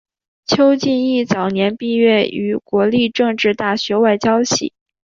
[0.47, 4.73] 邱进益早年毕业于国立政治大学外交系。